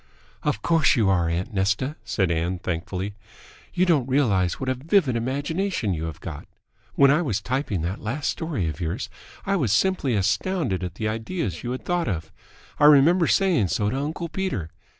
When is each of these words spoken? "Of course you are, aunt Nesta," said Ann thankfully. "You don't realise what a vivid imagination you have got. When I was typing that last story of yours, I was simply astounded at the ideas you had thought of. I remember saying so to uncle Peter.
"Of 0.41 0.63
course 0.63 0.95
you 0.95 1.09
are, 1.09 1.29
aunt 1.29 1.53
Nesta," 1.53 1.95
said 2.03 2.31
Ann 2.31 2.57
thankfully. 2.57 3.13
"You 3.71 3.85
don't 3.85 4.09
realise 4.09 4.59
what 4.59 4.67
a 4.67 4.73
vivid 4.73 5.15
imagination 5.15 5.93
you 5.93 6.05
have 6.05 6.19
got. 6.19 6.47
When 6.95 7.11
I 7.11 7.21
was 7.21 7.39
typing 7.39 7.81
that 7.83 8.01
last 8.01 8.31
story 8.31 8.67
of 8.67 8.81
yours, 8.81 9.11
I 9.45 9.55
was 9.57 9.71
simply 9.71 10.15
astounded 10.15 10.83
at 10.83 10.95
the 10.95 11.07
ideas 11.07 11.61
you 11.61 11.69
had 11.69 11.85
thought 11.85 12.07
of. 12.07 12.31
I 12.79 12.85
remember 12.85 13.27
saying 13.27 13.67
so 13.67 13.91
to 13.91 13.97
uncle 13.99 14.27
Peter. 14.27 14.71